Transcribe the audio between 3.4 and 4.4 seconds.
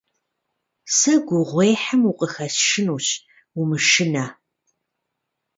умышынэ.